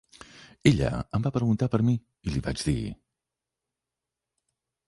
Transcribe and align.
Ella 0.69 0.89
em 1.17 1.27
va 1.27 1.33
preguntar 1.35 1.69
per 1.75 1.81
mi, 1.89 1.95
i 2.29 2.33
li 2.37 2.43
vaig 2.49 2.65
dir. 2.71 2.79